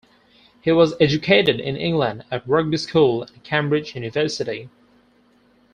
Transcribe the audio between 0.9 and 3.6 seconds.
educated in England at Rugby School and